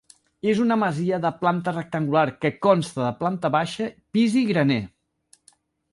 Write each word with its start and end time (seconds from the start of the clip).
És 0.53 0.61
una 0.61 0.77
masia 0.83 1.19
de 1.25 1.31
planta 1.41 1.75
rectangular 1.75 2.23
que 2.45 2.53
consta 2.67 3.03
de 3.05 3.11
planta 3.23 3.55
baixa, 3.59 3.91
pis 4.19 4.43
i 4.45 4.47
graner. 4.53 4.83